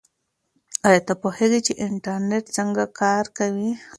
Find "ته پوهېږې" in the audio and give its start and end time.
1.07-1.59